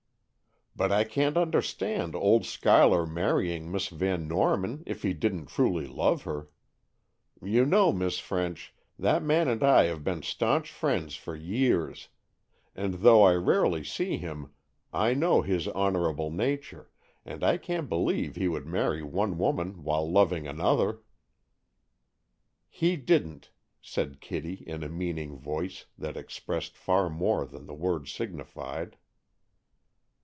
"But 0.73 0.89
I 0.91 1.03
can't 1.03 1.37
understand 1.37 2.15
old 2.15 2.45
Schuyler 2.45 3.05
marrying 3.05 3.69
Miss 3.69 3.89
Van 3.89 4.27
Norman 4.27 4.83
if 4.87 5.03
he 5.03 5.13
didn't 5.13 5.47
truly 5.47 5.85
love 5.85 6.23
her. 6.23 6.49
You 7.41 7.65
know, 7.65 7.91
Miss 7.91 8.19
French, 8.19 8.73
that 8.97 9.21
man 9.21 9.49
and 9.49 9.63
I 9.63 9.83
have 9.83 10.03
been 10.03 10.23
stanch 10.23 10.71
friends 10.71 11.15
for 11.15 11.35
years; 11.35 12.07
and 12.73 12.95
though 12.95 13.21
I 13.21 13.33
rarely 13.35 13.83
see 13.83 14.17
him, 14.17 14.53
I 14.93 15.13
know 15.13 15.41
his 15.41 15.67
honorable 15.67 16.31
nature, 16.31 16.89
and 17.25 17.43
I 17.43 17.57
can't 17.57 17.89
believe 17.89 18.37
he 18.37 18.47
would 18.47 18.65
marry 18.65 19.03
one 19.03 19.37
woman 19.37 19.83
while 19.83 20.09
loving 20.09 20.47
another." 20.47 21.01
"He 22.69 22.95
didn't," 22.95 23.51
said 23.81 24.21
Kitty 24.21 24.63
in 24.65 24.83
a 24.83 24.89
meaning 24.89 25.37
voice 25.37 25.85
that 25.97 26.17
expressed 26.17 26.77
far 26.77 27.09
more 27.09 27.45
than 27.45 27.67
the 27.67 27.75
words 27.75 28.11
signified. 28.11 28.95